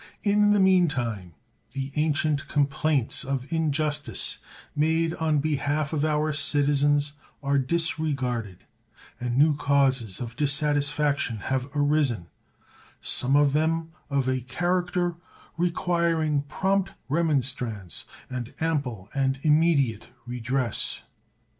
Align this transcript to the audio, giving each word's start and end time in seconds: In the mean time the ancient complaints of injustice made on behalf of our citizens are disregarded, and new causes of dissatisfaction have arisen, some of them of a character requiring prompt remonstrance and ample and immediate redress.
In 0.23 0.51
the 0.51 0.59
mean 0.59 0.87
time 0.87 1.35
the 1.73 1.91
ancient 1.95 2.47
complaints 2.47 3.23
of 3.23 3.45
injustice 3.53 4.39
made 4.75 5.13
on 5.13 5.37
behalf 5.37 5.93
of 5.93 6.03
our 6.03 6.33
citizens 6.33 7.13
are 7.43 7.59
disregarded, 7.59 8.63
and 9.19 9.37
new 9.37 9.55
causes 9.55 10.19
of 10.19 10.35
dissatisfaction 10.35 11.37
have 11.53 11.69
arisen, 11.75 12.29
some 12.99 13.35
of 13.35 13.53
them 13.53 13.91
of 14.09 14.27
a 14.27 14.41
character 14.41 15.17
requiring 15.55 16.41
prompt 16.49 16.93
remonstrance 17.07 18.05
and 18.27 18.55
ample 18.59 19.07
and 19.13 19.37
immediate 19.43 20.09
redress. 20.25 21.03